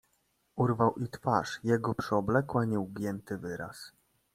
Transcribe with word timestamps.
"Urwał 0.55 0.95
i 0.95 1.07
twarz 1.09 1.59
jego 1.63 1.95
przyoblekła 1.95 2.65
nieugięty 2.65 3.37
wyraz." 3.37 3.91